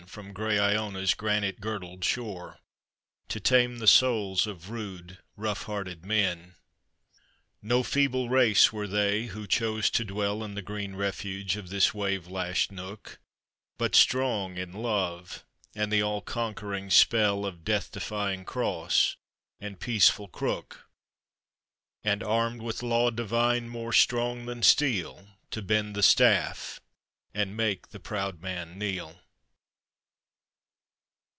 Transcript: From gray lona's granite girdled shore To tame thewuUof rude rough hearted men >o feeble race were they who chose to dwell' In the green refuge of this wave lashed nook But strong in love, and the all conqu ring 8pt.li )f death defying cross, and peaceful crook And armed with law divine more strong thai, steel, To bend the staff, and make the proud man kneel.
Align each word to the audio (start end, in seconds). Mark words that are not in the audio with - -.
From 0.07 0.33
gray 0.33 0.59
lona's 0.59 1.13
granite 1.13 1.61
girdled 1.61 2.03
shore 2.03 2.59
To 3.29 3.39
tame 3.39 3.77
thewuUof 3.79 4.67
rude 4.67 5.19
rough 5.37 5.63
hearted 5.63 6.05
men 6.05 6.55
>o 7.63 7.81
feeble 7.81 8.27
race 8.27 8.73
were 8.73 8.87
they 8.87 9.27
who 9.27 9.47
chose 9.47 9.89
to 9.91 10.03
dwell' 10.03 10.43
In 10.43 10.53
the 10.55 10.61
green 10.61 10.95
refuge 10.95 11.55
of 11.55 11.69
this 11.69 11.93
wave 11.93 12.27
lashed 12.27 12.73
nook 12.73 13.19
But 13.77 13.95
strong 13.95 14.57
in 14.57 14.73
love, 14.73 15.45
and 15.73 15.93
the 15.93 16.01
all 16.03 16.21
conqu 16.21 16.69
ring 16.69 16.89
8pt.li 16.89 17.47
)f 17.49 17.63
death 17.63 17.91
defying 17.93 18.43
cross, 18.43 19.15
and 19.61 19.79
peaceful 19.79 20.27
crook 20.27 20.89
And 22.03 22.21
armed 22.21 22.61
with 22.61 22.83
law 22.83 23.11
divine 23.11 23.69
more 23.69 23.93
strong 23.93 24.45
thai, 24.45 24.59
steel, 24.61 25.29
To 25.51 25.61
bend 25.61 25.95
the 25.95 26.03
staff, 26.03 26.81
and 27.33 27.55
make 27.55 27.89
the 27.89 27.99
proud 27.99 28.41
man 28.41 28.77
kneel. 28.77 29.17